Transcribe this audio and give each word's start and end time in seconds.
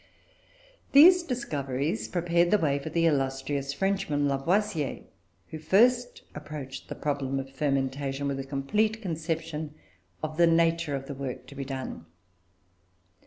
These 0.93 1.21
discoveries 1.21 2.07
prepared 2.07 2.49
the 2.49 2.57
way 2.57 2.79
for 2.79 2.89
the 2.89 3.05
illustrious 3.05 3.71
Frenchman, 3.71 4.27
Lavoisier, 4.27 5.03
who 5.49 5.59
first 5.59 6.23
approached 6.33 6.87
the 6.89 6.95
problem 6.95 7.39
of 7.39 7.51
fermentation 7.53 8.27
with 8.27 8.39
a 8.39 8.43
complete 8.43 8.99
conception 9.03 9.75
of 10.23 10.37
the 10.37 10.47
nature 10.47 10.95
of 10.95 11.05
the 11.05 11.13
work 11.13 11.45
to 11.45 11.53
be 11.53 11.65
done. 11.65 12.07